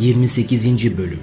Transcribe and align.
28. 0.00 0.98
Bölüm 0.98 1.20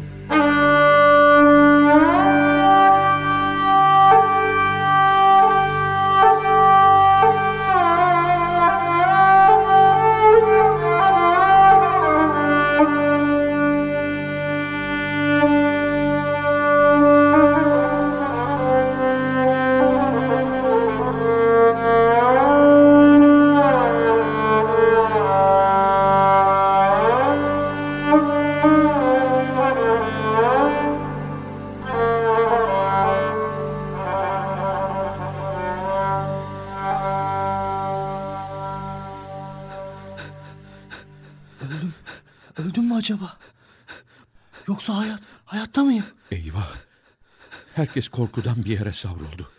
Herkes 47.79 48.07
korkudan 48.07 48.65
bir 48.65 48.69
yere 48.69 48.93
savruldu. 48.93 49.51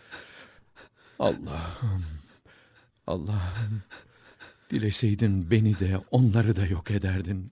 Allah'ım. 1.19 2.05
Allah'ım. 3.07 3.83
Dileseydin 4.69 5.51
beni 5.51 5.79
de 5.79 5.97
onları 6.11 6.55
da 6.55 6.65
yok 6.65 6.91
ederdin. 6.91 7.51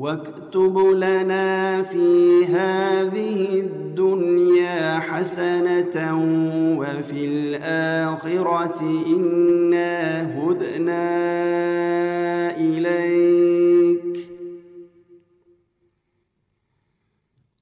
واكتب 0.00 0.78
لنا 0.78 1.82
في 1.82 2.44
هذه 2.44 3.60
الدنيا 3.60 4.98
حسنة 4.98 5.96
وفي 6.78 7.24
الآخرة 7.24 8.80
إنا 9.16 10.22
هدنا 10.38 11.06
إليك. 12.56 14.30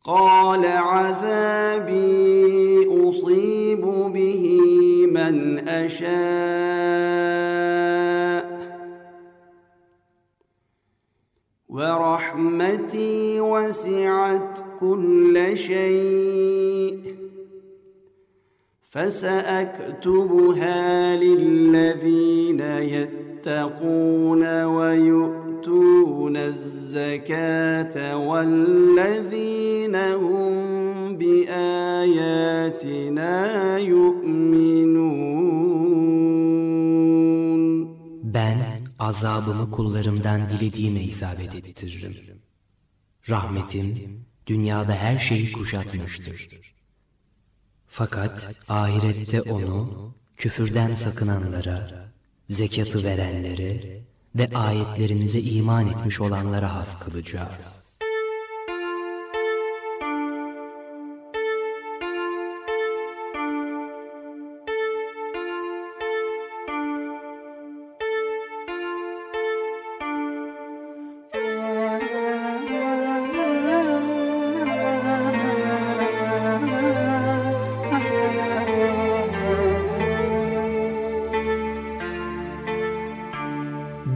قال 0.04 0.66
عذابي 0.66 1.98
أصيب 3.08 3.80
به 4.14 4.44
من 5.12 5.58
أشاء 5.68 6.08
ورحمتي 11.78 13.40
وسعت 13.40 14.58
كل 14.80 15.56
شيء 15.56 16.98
فسأكتبها 18.90 20.76
للذين 21.16 22.60
يتقون 22.60 24.64
ويؤتون 24.64 26.36
الزكاة 26.36 28.28
والذين 28.28 29.96
هم 29.96 31.16
بآياتنا 31.16 32.78
يؤمنون. 33.78 35.37
Azabımı 38.98 39.70
kullarımdan 39.70 40.50
dilediğime 40.50 41.00
isabet 41.00 41.54
ettiririm. 41.54 42.42
Rahmetim 43.28 44.24
dünyada 44.46 44.94
her 44.94 45.18
şeyi 45.18 45.52
kuşatmıştır. 45.52 46.48
Fakat 47.86 48.60
ahirette 48.68 49.42
onu 49.42 50.14
küfürden 50.36 50.94
sakınanlara, 50.94 52.10
zekatı 52.48 53.04
verenlere 53.04 54.02
ve 54.34 54.56
ayetlerimize 54.56 55.40
iman 55.40 55.86
etmiş 55.86 56.20
olanlara 56.20 56.74
has 56.74 56.98
kılacağız.'' 57.04 57.87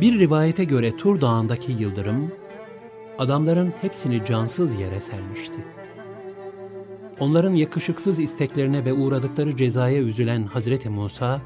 Bir 0.02 0.18
rivayete 0.18 0.64
göre 0.64 0.96
Tur 0.96 1.20
Dağı'ndaki 1.20 1.72
yıldırım, 1.72 2.32
adamların 3.18 3.72
hepsini 3.80 4.24
cansız 4.24 4.80
yere 4.80 5.00
sermişti. 5.00 5.64
Onların 7.20 7.54
yakışıksız 7.54 8.18
isteklerine 8.18 8.84
ve 8.84 8.92
uğradıkları 8.92 9.56
cezaya 9.56 10.02
üzülen 10.02 10.42
Hazreti 10.42 10.88
Musa, 10.88 11.40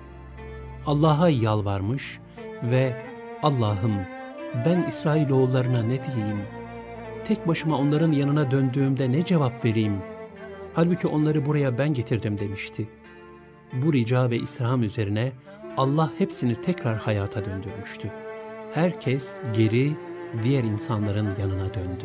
Allah'a 0.86 1.28
yalvarmış 1.28 2.20
ve 2.62 2.96
Allah'ım 3.42 3.94
ben 4.66 4.82
İsrailoğullarına 4.88 5.82
ne 5.82 6.04
diyeyim? 6.04 6.40
Tek 7.24 7.48
başıma 7.48 7.78
onların 7.78 8.12
yanına 8.12 8.50
döndüğümde 8.50 9.12
ne 9.12 9.24
cevap 9.24 9.64
vereyim? 9.64 9.96
Halbuki 10.74 11.06
onları 11.06 11.46
buraya 11.46 11.78
ben 11.78 11.94
getirdim 11.94 12.38
demişti. 12.38 12.88
Bu 13.72 13.92
rica 13.92 14.30
ve 14.30 14.36
istirham 14.36 14.82
üzerine 14.82 15.32
Allah 15.76 16.10
hepsini 16.18 16.54
tekrar 16.54 16.96
hayata 16.96 17.44
döndürmüştü 17.44 18.12
herkes 18.76 19.38
geri 19.54 19.92
diğer 20.42 20.64
insanların 20.64 21.28
yanına 21.40 21.74
döndü. 21.74 22.04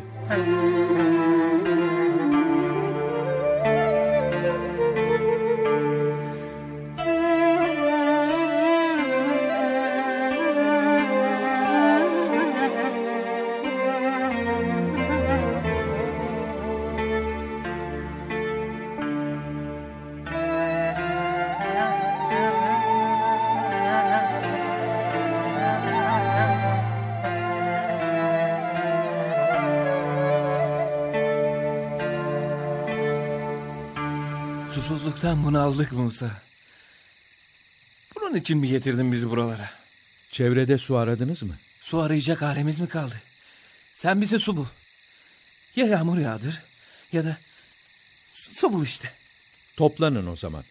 Susuzluktan 35.22 35.46
bunaldık 35.46 35.91
Musa. 35.91 36.32
Bunun 38.16 38.35
için 38.35 38.58
mi 38.58 38.68
getirdin 38.68 39.12
bizi 39.12 39.29
buralara? 39.29 39.70
Çevrede 40.32 40.78
su 40.78 40.97
aradınız 40.97 41.44
mı? 41.44 41.56
Su 41.82 42.00
arayacak 42.00 42.41
halimiz 42.41 42.79
mi 42.79 42.90
kaldı? 42.90 43.22
Sen 43.94 44.22
bize 44.22 44.40
su 44.40 44.58
bul. 44.58 44.66
Ya 45.76 45.85
yağmur 45.85 46.18
yağdır 46.18 46.62
ya 47.12 47.26
da 47.26 47.38
su 48.32 48.73
bul 48.73 48.84
işte. 48.84 49.12
Toplanın 49.78 50.28
o 50.28 50.35
zaman. 50.35 50.64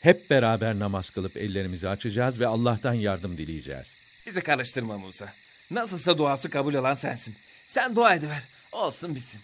Hep 0.00 0.30
beraber 0.30 0.78
namaz 0.78 1.10
kılıp 1.10 1.36
ellerimizi 1.36 1.88
açacağız 1.88 2.40
ve 2.40 2.46
Allah'tan 2.46 2.94
yardım 2.94 3.36
dileyeceğiz. 3.36 3.94
Bizi 4.26 4.40
karıştırma 4.40 4.98
Musa. 4.98 5.32
Nasılsa 5.70 6.18
duası 6.18 6.50
kabul 6.50 6.74
olan 6.74 6.94
sensin. 6.94 7.36
Sen 7.68 7.96
dua 7.96 8.14
ediver. 8.14 8.42
Olsun 8.72 9.14
bitsin. 9.14 9.40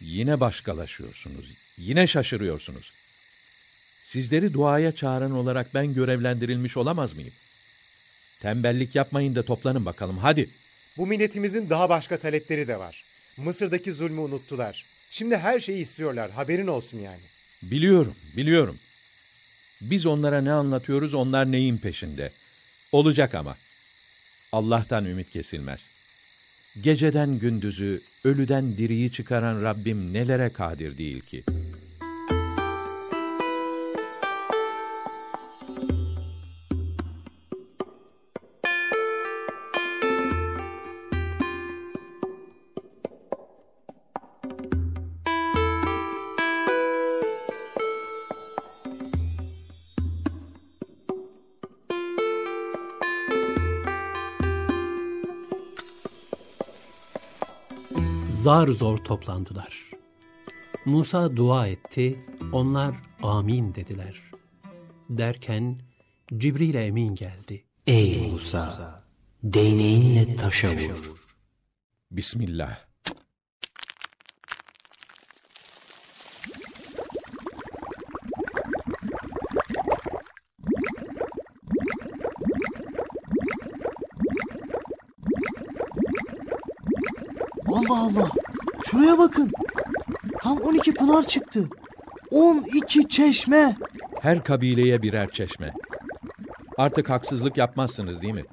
Yine 0.00 0.40
başkalaşıyorsunuz. 0.40 1.46
Yine 1.78 2.06
şaşırıyorsunuz. 2.06 2.99
Sizleri 4.10 4.52
duaya 4.52 4.92
çağıran 4.92 5.30
olarak 5.30 5.74
ben 5.74 5.94
görevlendirilmiş 5.94 6.76
olamaz 6.76 7.14
mıyım? 7.14 7.32
Tembellik 8.40 8.94
yapmayın 8.94 9.34
da 9.34 9.42
toplanın 9.42 9.86
bakalım 9.86 10.18
hadi. 10.18 10.50
Bu 10.96 11.06
milletimizin 11.06 11.70
daha 11.70 11.88
başka 11.88 12.18
talepleri 12.18 12.68
de 12.68 12.78
var. 12.78 13.04
Mısır'daki 13.36 13.92
zulmü 13.92 14.20
unuttular. 14.20 14.84
Şimdi 15.10 15.36
her 15.36 15.60
şeyi 15.60 15.82
istiyorlar. 15.82 16.30
Haberin 16.30 16.66
olsun 16.66 16.98
yani. 16.98 17.20
Biliyorum, 17.62 18.14
biliyorum. 18.36 18.78
Biz 19.80 20.06
onlara 20.06 20.40
ne 20.40 20.52
anlatıyoruz, 20.52 21.14
onlar 21.14 21.52
neyin 21.52 21.78
peşinde. 21.78 22.32
Olacak 22.92 23.34
ama. 23.34 23.56
Allah'tan 24.52 25.04
ümit 25.04 25.30
kesilmez. 25.30 25.88
Geceden 26.80 27.38
gündüzü, 27.38 28.02
ölüden 28.24 28.76
diriyi 28.76 29.12
çıkaran 29.12 29.62
Rabbim 29.62 30.12
nelere 30.12 30.48
kadir 30.48 30.98
değil 30.98 31.20
ki? 31.20 31.44
Zar 58.42 58.68
zor 58.68 58.98
toplandılar. 58.98 59.90
Musa 60.84 61.36
dua 61.36 61.66
etti, 61.66 62.18
onlar 62.52 62.94
amin 63.22 63.74
dediler. 63.74 64.20
Derken 65.10 65.80
Cibril 66.36 66.74
Emin 66.74 67.14
geldi. 67.14 67.64
Ey 67.86 68.30
Musa! 68.32 69.04
Değneğinle 69.42 70.36
taşa 70.36 70.68
vur. 70.68 71.16
Bismillah. 72.10 72.89
Allah 87.90 88.20
Allah. 88.20 88.30
Şuraya 88.84 89.18
bakın. 89.18 89.50
Tam 90.42 90.58
12 90.58 90.94
pınar 90.94 91.26
çıktı. 91.26 91.68
12 92.30 93.08
çeşme. 93.08 93.76
Her 94.20 94.44
kabileye 94.44 95.02
birer 95.02 95.30
çeşme. 95.30 95.72
Artık 96.76 97.10
haksızlık 97.10 97.56
yapmazsınız 97.56 98.22
değil 98.22 98.34
mi? 98.34 98.44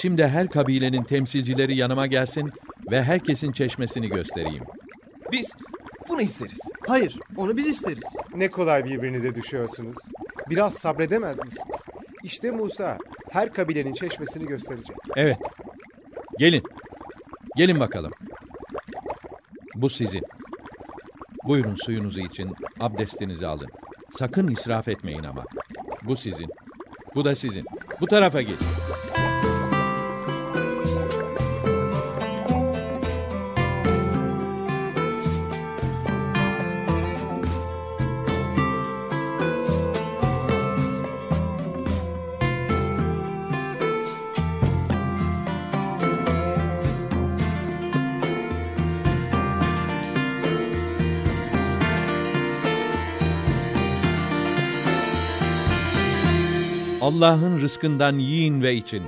Şimdi 0.00 0.26
her 0.26 0.48
kabilenin 0.48 1.02
temsilcileri 1.02 1.76
yanıma 1.76 2.06
gelsin 2.06 2.52
ve 2.90 3.02
herkesin 3.02 3.52
çeşmesini 3.52 4.08
göstereyim. 4.08 4.64
Biz 5.32 5.52
bunu 6.08 6.20
isteriz. 6.20 6.58
Hayır, 6.86 7.18
onu 7.36 7.56
biz 7.56 7.66
isteriz. 7.66 8.04
Ne 8.34 8.48
kolay 8.48 8.84
birbirinize 8.84 9.34
düşüyorsunuz. 9.34 9.96
Biraz 10.50 10.74
sabredemez 10.74 11.38
misiniz? 11.44 11.78
İşte 12.24 12.50
Musa 12.50 12.98
her 13.30 13.52
kabilenin 13.52 13.92
çeşmesini 13.92 14.46
gösterecek. 14.46 14.96
Evet. 15.16 15.38
Gelin. 16.38 16.62
Gelin 17.56 17.80
bakalım. 17.80 18.10
Bu 19.74 19.90
sizin. 19.90 20.22
Buyurun 21.44 21.74
suyunuzu 21.74 22.20
için 22.20 22.50
abdestinizi 22.80 23.46
alın. 23.46 23.68
Sakın 24.12 24.48
israf 24.48 24.88
etmeyin 24.88 25.24
ama. 25.24 25.42
Bu 26.04 26.16
sizin. 26.16 26.48
Bu 27.14 27.24
da 27.24 27.34
sizin. 27.34 27.64
Bu 28.00 28.06
tarafa 28.06 28.42
gelin. 28.42 28.58
Allah'ın 57.04 57.60
rızkından 57.60 58.18
yiyin 58.18 58.62
ve 58.62 58.74
için. 58.74 59.02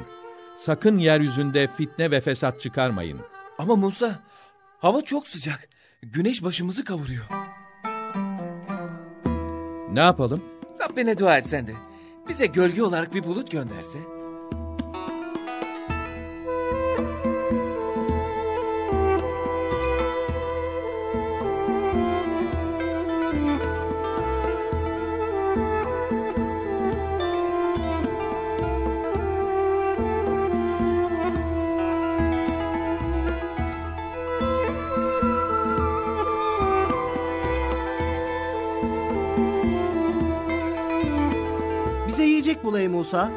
Sakın 0.57 0.99
yeryüzünde 0.99 1.69
fitne 1.77 2.11
ve 2.11 2.21
fesat 2.21 2.61
çıkarmayın. 2.61 3.21
Ama 3.59 3.77
Musa 3.77 4.21
hava 4.79 5.01
çok 5.01 5.29
sıcak. 5.29 5.69
Güneş 6.03 6.45
başımızı 6.45 6.85
kavuruyor. 6.85 7.25
Ne 9.93 10.01
yapalım? 10.01 10.43
Rabbine 10.83 11.19
dua 11.19 11.39
etsen 11.39 11.67
de 11.67 11.73
bize 12.29 12.47
gölge 12.47 12.83
olarak 12.83 13.15
bir 13.15 13.25
bulut 13.25 13.51
gönderse. 13.51 13.99
Bize 42.17 42.27
yiyecek 42.27 42.65
bul 42.65 42.79
ey 42.79 42.89
Musa. 42.89 43.33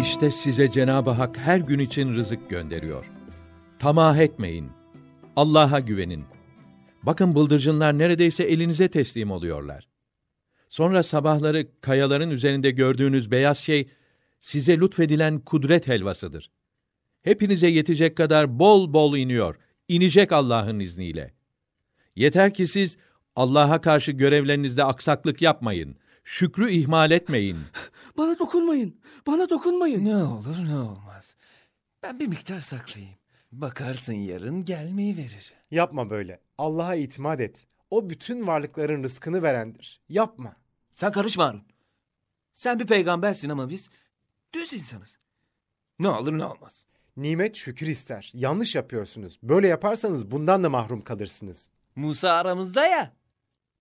İşte 0.00 0.30
size 0.30 0.70
Cenab-ı 0.70 1.10
Hak 1.10 1.38
her 1.38 1.58
gün 1.58 1.78
için 1.78 2.14
rızık 2.14 2.50
gönderiyor. 2.50 3.10
Tamah 3.78 4.16
etmeyin. 4.16 4.70
Allah'a 5.36 5.80
güvenin. 5.80 6.24
Bakın 7.02 7.34
bıldırcınlar 7.34 7.98
neredeyse 7.98 8.44
elinize 8.44 8.88
teslim 8.88 9.30
oluyorlar. 9.30 9.88
Sonra 10.68 11.02
sabahları 11.02 11.66
kayaların 11.80 12.30
üzerinde 12.30 12.70
gördüğünüz 12.70 13.30
beyaz 13.30 13.58
şey 13.58 13.88
size 14.40 14.80
lütfedilen 14.80 15.38
kudret 15.38 15.88
helvasıdır. 15.88 16.50
Hepinize 17.26 17.68
yetecek 17.68 18.16
kadar 18.16 18.58
bol 18.58 18.92
bol 18.92 19.16
iniyor. 19.16 19.56
İnecek 19.88 20.32
Allah'ın 20.32 20.80
izniyle. 20.80 21.34
Yeter 22.16 22.54
ki 22.54 22.66
siz 22.66 22.96
Allah'a 23.36 23.80
karşı 23.80 24.12
görevlerinizde 24.12 24.84
aksaklık 24.84 25.42
yapmayın. 25.42 25.96
Şükrü 26.24 26.70
ihmal 26.70 27.10
etmeyin. 27.10 27.56
Bana 28.18 28.38
dokunmayın. 28.38 29.00
Bana 29.26 29.50
dokunmayın. 29.50 30.04
Ne 30.04 30.16
olur 30.16 30.56
ne 30.68 30.78
olmaz. 30.78 31.36
Ben 32.02 32.20
bir 32.20 32.26
miktar 32.26 32.60
saklayayım. 32.60 33.16
Bakarsın 33.52 34.12
yarın 34.12 34.64
gelmeyi 34.64 35.16
verir. 35.16 35.52
Yapma 35.70 36.10
böyle. 36.10 36.40
Allah'a 36.58 36.94
itimat 36.94 37.40
et. 37.40 37.66
O 37.90 38.10
bütün 38.10 38.46
varlıkların 38.46 39.02
rızkını 39.02 39.42
verendir. 39.42 40.00
Yapma. 40.08 40.56
Sen 40.92 41.12
karışma 41.12 41.46
Harun. 41.46 41.62
Sen 42.54 42.78
bir 42.80 42.86
peygambersin 42.86 43.48
ama 43.48 43.70
biz 43.70 43.90
düz 44.52 44.72
insanız. 44.72 45.18
Ne 45.98 46.08
olur 46.08 46.38
ne 46.38 46.44
olmaz. 46.44 46.86
Nimet 47.16 47.56
şükür 47.56 47.86
ister. 47.86 48.30
Yanlış 48.34 48.74
yapıyorsunuz. 48.74 49.38
Böyle 49.42 49.68
yaparsanız 49.68 50.30
bundan 50.30 50.64
da 50.64 50.70
mahrum 50.70 51.00
kalırsınız. 51.00 51.70
Musa 51.96 52.30
aramızda 52.30 52.86
ya. 52.86 53.12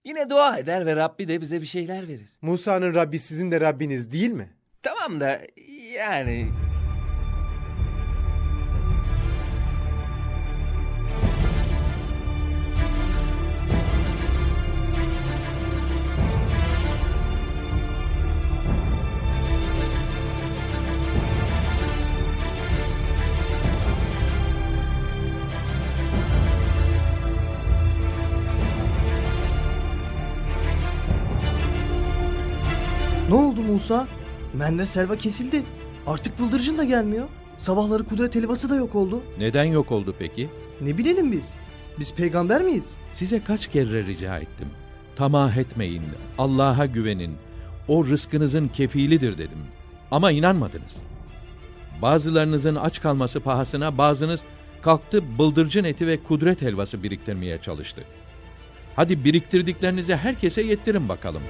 Yine 0.06 0.30
dua 0.30 0.58
eder 0.58 0.86
ve 0.86 0.96
Rabbi 0.96 1.28
de 1.28 1.42
bize 1.42 1.62
bir 1.62 1.66
şeyler 1.66 2.08
verir. 2.08 2.30
Musa'nın 2.42 2.94
Rabbi 2.94 3.20
sizin 3.20 3.52
de 3.52 3.62
Rabbiniz 3.62 4.12
değil 4.12 4.32
mi? 4.32 4.54
Tamam 4.84 5.20
da 5.20 5.42
yani... 5.96 6.52
Musa? 33.76 34.08
Mende 34.54 34.86
selva 34.86 35.16
kesildi. 35.16 35.64
Artık 36.08 36.40
bıldırcın 36.40 36.78
da 36.78 36.84
gelmiyor. 36.84 37.28
Sabahları 37.58 38.04
kudret 38.04 38.36
helvası 38.36 38.70
da 38.70 38.76
yok 38.76 38.96
oldu. 38.96 39.24
Neden 39.38 39.64
yok 39.64 39.92
oldu 39.92 40.16
peki? 40.20 40.50
Ne 40.82 40.98
bilelim 40.98 41.32
biz? 41.32 41.56
Biz 42.00 42.14
peygamber 42.14 42.62
miyiz? 42.62 42.98
Size 43.12 43.44
kaç 43.44 43.68
kere 43.68 44.06
rica 44.06 44.38
ettim. 44.38 44.68
Tamah 45.16 45.58
etmeyin, 45.58 46.04
Allah'a 46.38 46.86
güvenin. 46.86 47.36
O 47.88 48.06
rızkınızın 48.06 48.68
kefilidir 48.68 49.38
dedim. 49.38 49.60
Ama 50.12 50.32
inanmadınız. 50.32 51.02
Bazılarınızın 52.02 52.76
aç 52.76 53.02
kalması 53.02 53.40
pahasına 53.40 53.98
bazınız 53.98 54.46
kalktı 54.82 55.38
bıldırcın 55.40 55.84
eti 55.84 56.08
ve 56.08 56.24
kudret 56.24 56.62
helvası 56.62 57.04
biriktirmeye 57.04 57.58
çalıştı. 57.62 58.04
Hadi 58.96 59.24
biriktirdiklerinizi 59.24 60.16
herkese 60.16 60.62
yettirin 60.62 61.10
bakalım. 61.10 61.42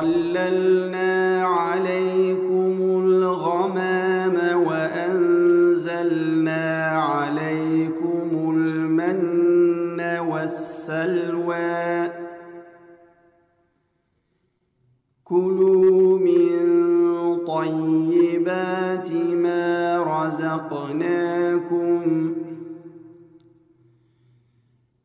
وظللنا 0.00 1.42
عليكم 1.44 2.76
الغمام 3.04 4.36
وأنزلنا 4.66 6.16
عليكم 6.90 8.28
المن 8.56 10.00
والسلوى 10.28 12.10
كلوا 15.24 16.18
من 16.18 16.60
طيبات 17.46 19.12
ما 19.36 19.96
رزقناكم 20.26 22.00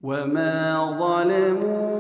وما 0.02 0.86
ظلمونا 1.00 1.95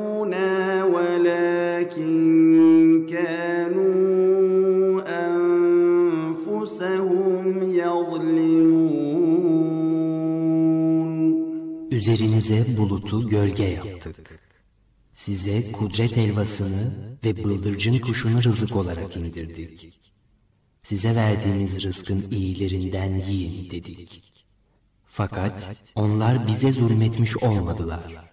Üzerinize 11.91 12.77
bulutu 12.77 13.29
gölge 13.29 13.63
yaptık. 13.63 14.39
Size 15.13 15.71
kudret 15.71 16.17
helvasını 16.17 16.93
ve 17.25 17.43
bıldırcın 17.43 17.99
kuşunu 17.99 18.43
rızık 18.43 18.75
olarak 18.75 19.17
indirdik. 19.17 19.99
Size 20.83 21.15
verdiğimiz 21.15 21.83
rızkın 21.83 22.31
iyilerinden 22.31 23.15
yiyin 23.15 23.69
dedik. 23.69 24.23
Fakat 25.05 25.83
onlar 25.95 26.47
bize 26.47 26.71
zulmetmiş 26.71 27.37
olmadılar. 27.37 28.31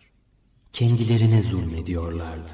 Kendilerine 0.73 1.43
zulmediyorlardı. 1.43 2.53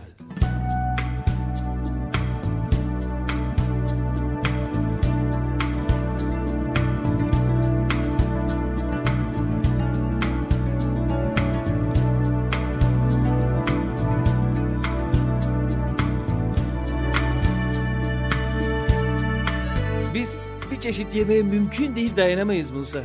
Çeşit 20.88 21.14
yemeğe 21.14 21.42
mümkün 21.42 21.97
değil 21.97 22.16
dayanamayız 22.16 22.71
Musa. 22.71 23.04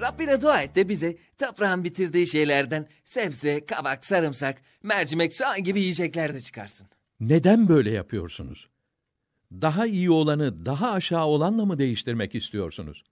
Rabbine 0.00 0.40
dua 0.40 0.62
et 0.62 0.74
de 0.74 0.88
bize 0.88 1.16
toprağın 1.38 1.84
bitirdiği 1.84 2.26
şeylerden 2.26 2.88
sebze, 3.04 3.64
kabak, 3.66 4.04
sarımsak, 4.04 4.62
mercimek, 4.82 5.34
soğan 5.34 5.64
gibi 5.64 5.80
yiyecekler 5.80 6.34
de 6.34 6.40
çıkarsın. 6.40 6.86
Neden 7.20 7.68
böyle 7.68 7.90
yapıyorsunuz? 7.90 8.68
Daha 9.52 9.86
iyi 9.86 10.10
olanı 10.10 10.66
daha 10.66 10.92
aşağı 10.92 11.26
olanla 11.26 11.64
mı 11.64 11.78
değiştirmek 11.78 12.34
istiyorsunuz? 12.34 13.04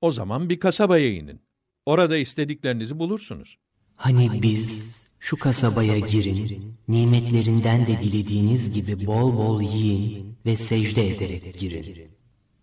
O 0.00 0.10
zaman 0.10 0.48
bir 0.48 0.60
kasabaya 0.60 1.12
inin. 1.12 1.40
Orada 1.86 2.16
istediklerinizi 2.16 2.98
bulursunuz. 2.98 3.58
Hani 3.96 4.42
biz 4.42 4.96
şu 5.20 5.38
kasabaya 5.38 5.98
girin, 5.98 6.74
nimetlerinden 6.88 7.86
de 7.86 8.00
dilediğiniz 8.00 8.74
gibi 8.74 9.06
bol 9.06 9.36
bol 9.36 9.62
yiyin 9.62 10.36
ve 10.46 10.56
secde 10.56 11.08
ederek 11.08 11.58
girin. 11.58 12.19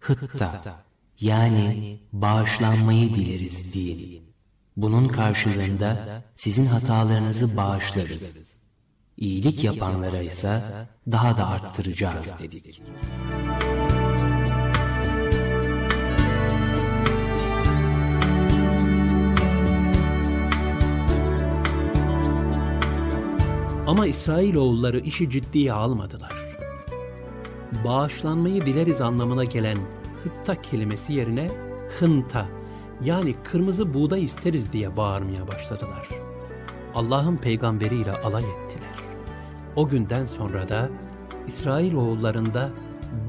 Hıtta 0.08 0.62
yani 1.20 2.00
bağışlanmayı 2.12 3.16
dileriz 3.16 3.74
deyin. 3.74 4.24
Bunun 4.78 5.08
karşılığında 5.08 6.24
sizin 6.36 6.66
hatalarınızı 6.66 7.58
bağışlarız. 7.58 8.58
İyilik 9.18 9.64
yapanlara 9.64 10.22
ise 10.22 10.62
daha 11.12 11.38
da 11.38 11.48
arttıracağız 11.48 12.36
dedik. 12.40 12.82
Ama 23.88 24.08
İsrailoğulları 24.08 25.00
işi 25.00 25.30
ciddiye 25.30 25.74
almadılar. 25.74 26.34
Bağışlanmayı 27.86 28.66
dileriz 28.66 29.02
anlamına 29.02 29.44
gelen 29.44 29.78
hıtta 30.24 30.62
kelimesi 30.62 31.14
yerine 31.14 31.52
hınta 32.00 32.46
yani 33.04 33.36
kırmızı 33.44 33.94
buğday 33.94 34.24
isteriz 34.24 34.74
diye 34.74 34.98
bağırmaya 34.98 35.48
başladılar. 35.48 36.08
Allah'ın 36.96 37.38
peygamberiyle 37.38 38.12
alay 38.12 38.44
ettiler. 38.44 38.98
O 39.76 39.88
günden 39.88 40.26
sonra 40.26 40.70
da 40.70 40.90
İsrailoğullarında 41.48 42.70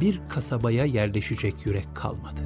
bir 0.00 0.21
kasabaya 0.28 0.85
yerleşecek 0.85 1.66
yürek 1.66 1.88
kalmadı. 1.95 2.40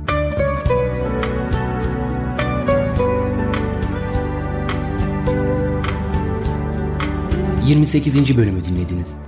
28. 7.66 8.36
bölümü 8.36 8.64
dinlediniz. 8.64 9.14